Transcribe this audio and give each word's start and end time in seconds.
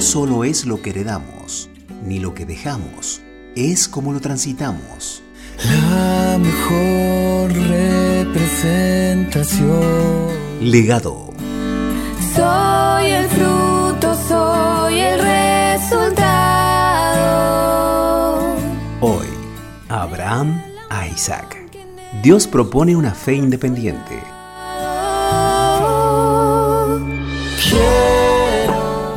no 0.00 0.06
solo 0.06 0.44
es 0.44 0.64
lo 0.64 0.80
que 0.80 0.88
heredamos, 0.90 1.68
ni 2.06 2.20
lo 2.20 2.32
que 2.32 2.46
dejamos, 2.46 3.20
es 3.54 3.86
como 3.86 4.14
lo 4.14 4.20
transitamos. 4.20 5.22
La 5.62 6.38
mejor 6.38 7.52
representación. 7.52 10.28
Legado. 10.62 11.34
Soy 12.34 13.10
el 13.10 13.28
fruto, 13.28 14.14
soy 14.26 15.00
el 15.00 15.20
resultado. 15.20 16.06
Hoy, 19.02 19.26
Abraham 19.90 20.62
a 20.88 21.08
Isaac. 21.08 21.58
Dios 22.22 22.46
propone 22.46 22.96
una 22.96 23.12
fe 23.12 23.34
independiente. 23.34 24.18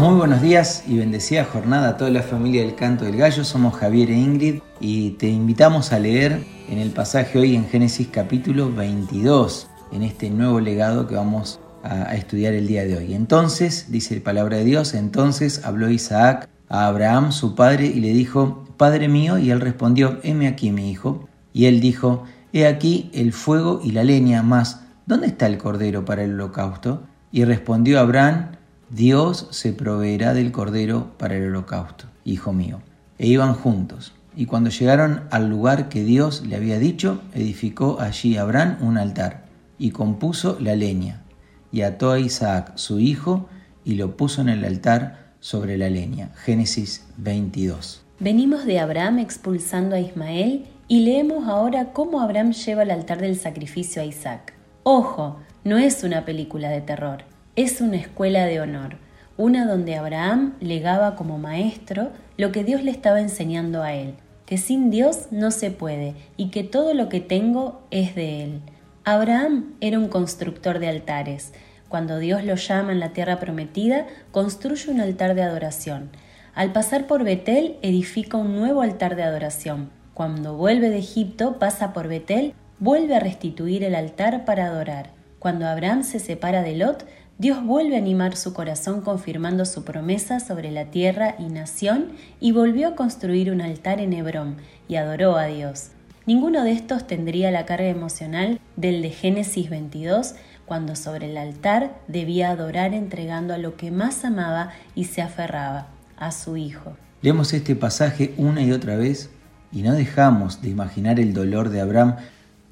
Muy 0.00 0.14
buenos 0.14 0.40
días 0.40 0.84
y 0.88 0.96
bendecida 0.96 1.44
jornada 1.44 1.90
a 1.90 1.96
toda 1.98 2.08
la 2.08 2.22
familia 2.22 2.62
del 2.62 2.74
Canto 2.74 3.04
del 3.04 3.18
Gallo. 3.18 3.44
Somos 3.44 3.76
Javier 3.76 4.10
e 4.10 4.14
Ingrid 4.14 4.60
y 4.80 5.10
te 5.10 5.28
invitamos 5.28 5.92
a 5.92 5.98
leer 5.98 6.42
en 6.70 6.78
el 6.78 6.88
pasaje 6.88 7.38
hoy 7.38 7.54
en 7.54 7.68
Génesis 7.68 8.08
capítulo 8.10 8.72
22, 8.72 9.68
en 9.92 10.02
este 10.02 10.30
nuevo 10.30 10.58
legado 10.58 11.06
que 11.06 11.16
vamos 11.16 11.60
a, 11.82 12.14
estudiar 12.14 12.54
el 12.54 12.66
día 12.66 12.86
de 12.86 12.96
hoy. 12.96 13.12
Entonces, 13.12 13.92
dice 13.92 14.16
la 14.16 14.24
palabra 14.24 14.56
de 14.56 14.64
Dios, 14.64 14.94
entonces 14.94 15.66
habló 15.66 15.90
Isaac 15.90 16.48
a 16.70 16.86
Abraham, 16.86 17.30
su 17.30 17.54
padre, 17.54 17.84
y 17.84 18.00
le 18.00 18.14
dijo, 18.14 18.64
Padre 18.78 19.06
mío, 19.06 19.36
y 19.36 19.50
él 19.50 19.60
respondió, 19.60 20.18
heme 20.22 20.48
aquí 20.48 20.72
mi 20.72 20.90
hijo. 20.90 21.28
Y 21.52 21.66
él 21.66 21.82
dijo, 21.82 22.24
he 22.54 22.66
aquí 22.66 23.10
el 23.12 23.34
fuego 23.34 23.82
y 23.84 23.90
la 23.90 24.02
leña, 24.02 24.42
mas, 24.42 24.80
¿dónde 25.04 25.26
está 25.26 25.46
el 25.46 25.58
cordero 25.58 26.06
para 26.06 26.24
el 26.24 26.32
holocausto? 26.32 27.02
Y 27.32 27.44
respondió 27.44 28.00
Abraham, 28.00 28.52
Dios 28.90 29.46
se 29.50 29.72
proveerá 29.72 30.34
del 30.34 30.50
cordero 30.50 31.12
para 31.16 31.36
el 31.36 31.46
holocausto, 31.46 32.06
hijo 32.24 32.52
mío. 32.52 32.82
E 33.18 33.28
iban 33.28 33.54
juntos. 33.54 34.12
Y 34.34 34.46
cuando 34.46 34.68
llegaron 34.68 35.28
al 35.30 35.48
lugar 35.48 35.88
que 35.88 36.02
Dios 36.02 36.44
le 36.44 36.56
había 36.56 36.80
dicho, 36.80 37.22
edificó 37.32 38.00
allí 38.00 38.36
Abraham 38.36 38.78
un 38.80 38.98
altar, 38.98 39.44
y 39.78 39.92
compuso 39.92 40.58
la 40.58 40.74
leña, 40.74 41.22
y 41.70 41.82
ató 41.82 42.10
a 42.10 42.18
Isaac 42.18 42.72
su 42.74 42.98
hijo, 42.98 43.48
y 43.84 43.94
lo 43.94 44.16
puso 44.16 44.40
en 44.40 44.48
el 44.48 44.64
altar 44.64 45.34
sobre 45.38 45.78
la 45.78 45.88
leña. 45.88 46.32
Génesis 46.34 47.06
22. 47.16 48.02
Venimos 48.18 48.64
de 48.64 48.80
Abraham 48.80 49.20
expulsando 49.20 49.94
a 49.94 50.00
Ismael 50.00 50.66
y 50.88 51.04
leemos 51.04 51.46
ahora 51.46 51.92
cómo 51.92 52.20
Abraham 52.20 52.52
lleva 52.52 52.82
al 52.82 52.90
altar 52.90 53.20
del 53.20 53.36
sacrificio 53.36 54.02
a 54.02 54.04
Isaac. 54.04 54.52
Ojo, 54.82 55.38
no 55.62 55.78
es 55.78 56.02
una 56.02 56.24
película 56.24 56.70
de 56.70 56.80
terror 56.80 57.22
es 57.62 57.82
una 57.82 57.96
escuela 57.96 58.46
de 58.46 58.58
honor, 58.58 58.96
una 59.36 59.66
donde 59.66 59.94
Abraham 59.94 60.54
legaba 60.60 61.14
como 61.14 61.36
maestro 61.36 62.10
lo 62.38 62.52
que 62.52 62.64
Dios 62.64 62.82
le 62.82 62.90
estaba 62.90 63.20
enseñando 63.20 63.82
a 63.82 63.92
él, 63.92 64.14
que 64.46 64.56
sin 64.56 64.88
Dios 64.88 65.26
no 65.30 65.50
se 65.50 65.70
puede 65.70 66.14
y 66.38 66.48
que 66.48 66.64
todo 66.64 66.94
lo 66.94 67.10
que 67.10 67.20
tengo 67.20 67.82
es 67.90 68.14
de 68.14 68.44
él. 68.44 68.60
Abraham 69.04 69.74
era 69.82 69.98
un 69.98 70.08
constructor 70.08 70.78
de 70.78 70.88
altares. 70.88 71.52
Cuando 71.90 72.18
Dios 72.18 72.44
lo 72.44 72.54
llama 72.54 72.92
en 72.92 73.00
la 73.00 73.12
tierra 73.12 73.38
prometida, 73.38 74.06
construye 74.30 74.90
un 74.90 75.02
altar 75.02 75.34
de 75.34 75.42
adoración. 75.42 76.08
Al 76.54 76.72
pasar 76.72 77.06
por 77.06 77.24
Betel, 77.24 77.76
edifica 77.82 78.38
un 78.38 78.56
nuevo 78.56 78.80
altar 78.80 79.16
de 79.16 79.24
adoración. 79.24 79.90
Cuando 80.14 80.56
vuelve 80.56 80.88
de 80.88 80.98
Egipto, 80.98 81.58
pasa 81.58 81.92
por 81.92 82.08
Betel, 82.08 82.54
vuelve 82.78 83.16
a 83.16 83.20
restituir 83.20 83.84
el 83.84 83.94
altar 83.94 84.46
para 84.46 84.64
adorar. 84.64 85.10
Cuando 85.40 85.66
Abraham 85.66 86.04
se 86.04 86.18
separa 86.18 86.62
de 86.62 86.76
Lot, 86.76 87.06
Dios 87.40 87.64
vuelve 87.64 87.94
a 87.94 87.98
animar 87.98 88.36
su 88.36 88.52
corazón 88.52 89.00
confirmando 89.00 89.64
su 89.64 89.82
promesa 89.82 90.40
sobre 90.40 90.70
la 90.70 90.90
tierra 90.90 91.36
y 91.38 91.44
nación 91.44 92.08
y 92.38 92.52
volvió 92.52 92.88
a 92.88 92.94
construir 92.94 93.50
un 93.50 93.62
altar 93.62 93.98
en 93.98 94.12
Hebrón 94.12 94.56
y 94.88 94.96
adoró 94.96 95.38
a 95.38 95.46
Dios. 95.46 95.86
Ninguno 96.26 96.64
de 96.64 96.72
estos 96.72 97.06
tendría 97.06 97.50
la 97.50 97.64
carga 97.64 97.88
emocional 97.88 98.60
del 98.76 99.00
de 99.00 99.08
Génesis 99.08 99.70
22, 99.70 100.34
cuando 100.66 100.94
sobre 100.96 101.30
el 101.30 101.38
altar 101.38 101.98
debía 102.08 102.50
adorar 102.50 102.92
entregando 102.92 103.54
a 103.54 103.58
lo 103.58 103.74
que 103.74 103.90
más 103.90 104.22
amaba 104.26 104.72
y 104.94 105.04
se 105.04 105.22
aferraba, 105.22 105.86
a 106.18 106.32
su 106.32 106.58
hijo. 106.58 106.94
Leemos 107.22 107.54
este 107.54 107.74
pasaje 107.74 108.34
una 108.36 108.60
y 108.60 108.70
otra 108.70 108.96
vez 108.96 109.30
y 109.72 109.80
no 109.80 109.94
dejamos 109.94 110.60
de 110.60 110.68
imaginar 110.68 111.18
el 111.18 111.32
dolor 111.32 111.70
de 111.70 111.80
Abraham 111.80 112.16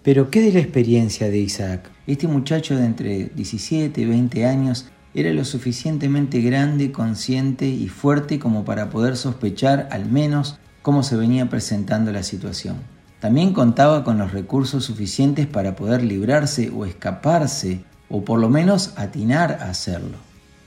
pero 0.08 0.30
¿qué 0.30 0.40
de 0.40 0.54
la 0.54 0.60
experiencia 0.60 1.28
de 1.28 1.36
Isaac? 1.36 1.90
Este 2.06 2.28
muchacho 2.28 2.74
de 2.74 2.86
entre 2.86 3.26
17 3.26 4.00
y 4.00 4.04
20 4.06 4.46
años 4.46 4.86
era 5.12 5.30
lo 5.34 5.44
suficientemente 5.44 6.40
grande, 6.40 6.92
consciente 6.92 7.68
y 7.68 7.88
fuerte 7.90 8.38
como 8.38 8.64
para 8.64 8.88
poder 8.88 9.18
sospechar 9.18 9.86
al 9.92 10.06
menos 10.06 10.58
cómo 10.80 11.02
se 11.02 11.14
venía 11.14 11.50
presentando 11.50 12.10
la 12.10 12.22
situación. 12.22 12.76
También 13.20 13.52
contaba 13.52 14.02
con 14.02 14.16
los 14.16 14.32
recursos 14.32 14.82
suficientes 14.82 15.46
para 15.46 15.76
poder 15.76 16.02
librarse 16.02 16.70
o 16.70 16.86
escaparse 16.86 17.82
o 18.08 18.24
por 18.24 18.40
lo 18.40 18.48
menos 18.48 18.94
atinar 18.96 19.58
a 19.60 19.68
hacerlo. 19.68 20.16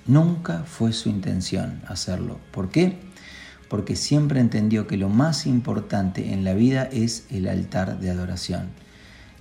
Nunca 0.06 0.66
fue 0.68 0.94
su 0.94 1.09
intención 1.09 1.81
hacerlo. 1.88 2.38
¿Por 2.52 2.69
qué? 2.69 3.00
Porque 3.69 3.96
siempre 3.96 4.40
entendió 4.40 4.85
que 4.85 4.97
lo 4.97 5.09
más 5.09 5.47
importante 5.47 6.31
en 6.31 6.44
la 6.44 6.53
vida 6.53 6.88
es 6.91 7.25
el 7.31 7.47
altar 7.47 8.00
de 8.00 8.12
adoración 8.12 8.69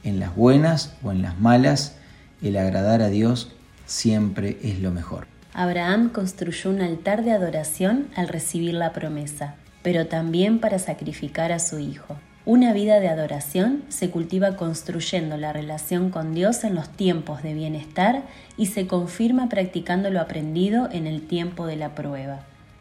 en 0.04 0.20
las 0.20 0.34
buenas 0.34 0.94
o 1.02 1.12
en 1.12 1.22
las 1.22 1.38
malas, 1.38 1.96
el 2.42 2.56
agradar 2.56 3.02
a 3.02 3.08
Dios 3.08 3.52
siempre 3.86 4.58
es 4.62 4.80
lo 4.80 4.90
mejor. 4.90 5.26
Abraham 5.52 6.10
construyó 6.10 6.70
un 6.70 6.80
altar 6.80 7.24
de 7.24 7.32
adoración 7.32 8.06
al 8.14 8.28
recibir 8.28 8.74
la 8.74 8.92
promesa, 8.92 9.56
pero 9.82 10.06
también 10.06 10.60
para 10.60 10.78
sacrificar 10.78 11.52
a 11.52 11.58
su 11.58 11.78
hijo. 11.78 12.16
Una 12.46 12.72
vida 12.72 13.00
de 13.00 13.08
adoración 13.08 13.82
se 13.88 14.10
cultiva 14.10 14.56
construyendo 14.56 15.36
la 15.36 15.52
relación 15.52 16.10
con 16.10 16.34
Dios 16.34 16.64
en 16.64 16.74
los 16.74 16.88
tiempos 16.88 17.42
de 17.42 17.52
bienestar 17.52 18.22
y 18.56 18.66
se 18.66 18.86
confirma 18.86 19.48
practicando 19.48 20.08
lo 20.10 20.20
aprendido 20.20 20.88
en 20.90 21.06
el 21.06 21.26
tiempo 21.26 21.66
de 21.66 21.76
la 21.76 21.94
prueba. 21.94 22.40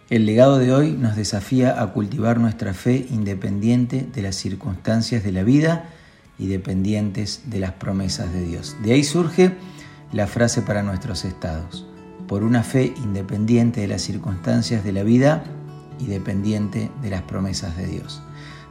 El 0.10 0.26
legado 0.26 0.58
de 0.58 0.74
hoy 0.74 0.92
nos 0.94 1.16
desafía 1.16 1.82
a 1.82 1.88
cultivar 1.94 2.40
nuestra 2.40 2.74
fe 2.74 3.06
independiente 3.12 4.08
de 4.12 4.22
las 4.22 4.36
circunstancias 4.36 5.24
de 5.24 5.32
la 5.32 5.44
vida 5.44 5.90
y 6.40 6.48
dependientes 6.48 7.44
de 7.46 7.60
las 7.60 7.74
promesas 7.74 8.32
de 8.34 8.44
Dios. 8.44 8.76
De 8.82 8.94
ahí 8.94 9.04
surge 9.04 9.52
la 10.12 10.26
frase 10.26 10.62
para 10.62 10.82
nuestros 10.82 11.26
estados, 11.26 11.86
por 12.28 12.44
una 12.44 12.64
fe 12.64 12.94
independiente 12.98 13.82
de 13.82 13.88
las 13.88 14.02
circunstancias 14.02 14.84
de 14.84 14.94
la 14.94 15.04
vida 15.04 15.44
y 16.00 16.06
dependiente 16.06 16.90
de 17.02 17.10
las 17.10 17.22
promesas 17.24 17.76
de 17.78 17.86
Dios. 17.86 18.24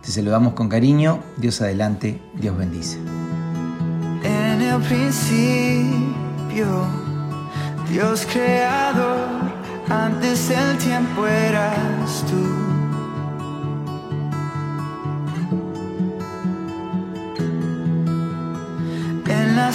Te 0.03 0.11
saludamos 0.11 0.55
con 0.55 0.69
cariño, 0.69 1.21
Dios 1.37 1.61
adelante, 1.61 2.21
Dios 2.34 2.56
bendice. 2.56 2.99
En 4.25 4.62
el 4.62 4.81
principio, 4.83 6.67
Dios 7.91 8.27
creador, 8.33 9.29
antes 9.89 10.50
tiempo 10.79 11.27
eras 11.27 12.25
tú 12.29 12.68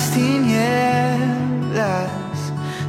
las 0.03 0.12
tinieblas, 0.12 2.09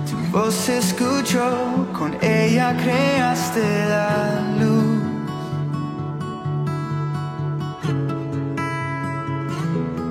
tu 0.09 0.17
voz 0.33 0.55
se 0.55 0.79
escuchó, 0.79 1.87
con 1.93 2.17
ella 2.21 2.77
creaste 2.77 3.61
la 3.89 4.41
luz. 4.59 5.03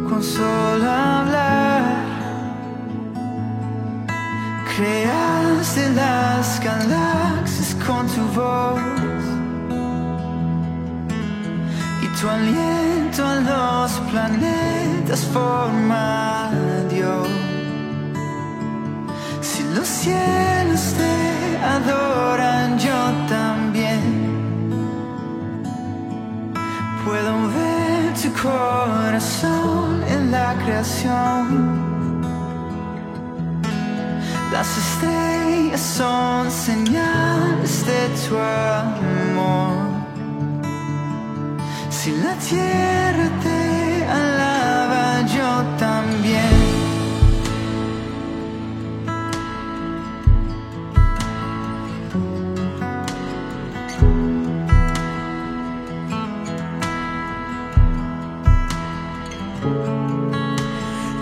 Con 0.09 0.23
solo 0.23 0.89
hablar, 0.89 1.95
creaste 4.75 5.89
las 5.93 6.59
galaxias 6.63 7.75
con 7.85 8.07
tu 8.07 8.21
voz. 8.39 9.02
Tu 12.23 12.29
aliento 12.29 13.21
a 13.25 13.35
los 13.35 13.91
planetas 14.09 15.25
forma 15.33 16.49
si 19.41 19.61
los 19.75 19.85
cielos 19.85 20.93
te 20.99 21.57
adoran, 21.75 22.79
yo 22.79 22.99
también 23.27 24.01
puedo 27.03 27.33
ver 27.57 28.13
tu 28.21 28.29
corazón 28.41 30.01
en 30.07 30.31
la 30.31 30.55
creación. 30.63 32.21
Las 34.53 34.69
estrellas 34.77 35.81
son 35.81 36.49
señales 36.49 37.85
de 37.85 38.01
tu 38.23 38.37
amor. 38.37 39.92
Si 42.03 42.11
la 42.11 42.35
tierra 42.35 43.31
te 43.41 44.03
alaba, 44.03 45.25
yo 45.25 45.63
también. 45.79 46.51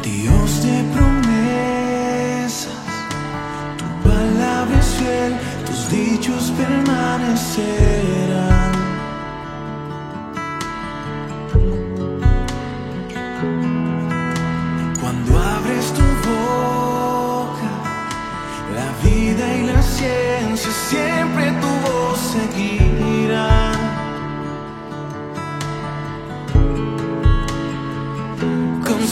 Dios 0.01 0.63
de 0.63 0.83
promesas, 0.95 2.73
tu 3.77 3.85
palabra 4.09 4.79
es 4.79 4.89
fiel, 4.95 5.37
tus 5.67 5.81
dichos 5.91 6.51
permanecerán. 6.57 8.70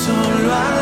solo 0.09 0.53
a 0.53 0.78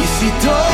Y 0.00 0.06
si 0.06 0.30
todo 0.40 0.69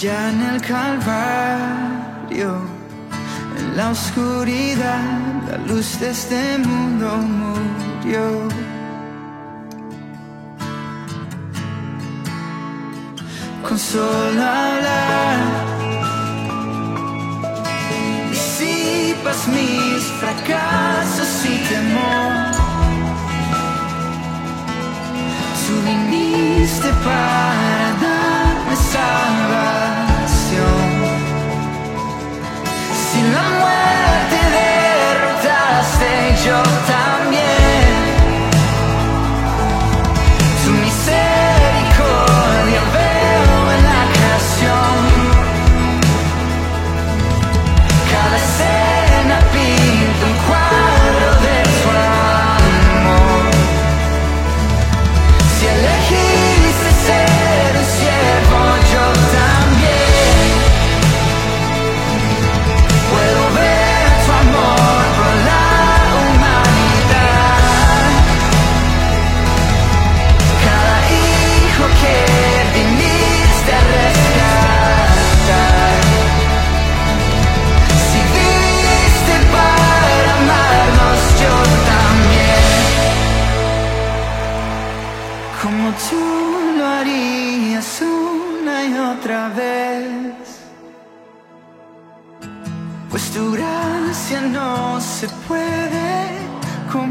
ya 0.00 0.30
en 0.30 0.40
el 0.40 0.60
calvario, 0.62 2.50
en 3.58 3.76
la 3.76 3.90
oscuridad, 3.90 5.02
la 5.50 5.58
luz 5.58 6.00
de 6.00 6.10
este 6.10 6.56
mundo 6.58 7.18
murió. 7.18 8.48
Con 13.68 13.78
solo 13.78 14.42
hablar, 14.42 15.38
disipas 18.30 19.48
mis 19.48 20.02
fracasos 20.18 21.44
y 21.44 21.58
temor. 21.68 22.30
Tú 25.66 25.74
viniste 25.86 26.88
para 27.04 27.59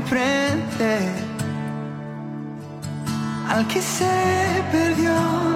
comprende. 0.09 0.99
Al 3.47 3.67
que 3.67 3.81
se 3.81 4.63
perdió 4.71 5.13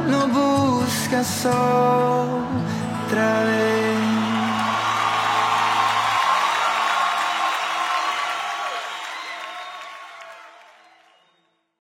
no 0.08 0.28
buscas 0.28 1.46
otra 1.46 3.44
vez. 3.46 4.13